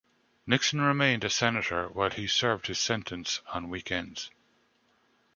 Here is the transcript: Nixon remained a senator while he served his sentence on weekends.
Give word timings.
Nixon 0.47 0.81
remained 0.81 1.23
a 1.23 1.29
senator 1.29 1.87
while 1.89 2.09
he 2.09 2.25
served 2.25 2.65
his 2.65 2.79
sentence 2.79 3.39
on 3.53 3.69
weekends. 3.69 4.31